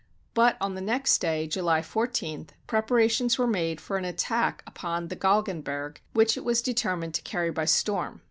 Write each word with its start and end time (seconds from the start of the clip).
But 0.33 0.57
on 0.59 0.73
the 0.73 0.81
next 0.81 1.19
day 1.19 1.45
(July 1.45 1.83
14), 1.83 2.47
preparations 2.65 3.37
were 3.37 3.45
made 3.45 3.79
for 3.79 3.97
an 3.97 4.03
attack 4.03 4.63
upon 4.65 5.09
the 5.09 5.15
Gal 5.15 5.43
genberg, 5.43 5.97
which 6.13 6.35
it 6.37 6.43
was 6.43 6.63
determined 6.63 7.13
to 7.13 7.21
carry 7.21 7.51
by 7.51 7.65
storm. 7.65 8.19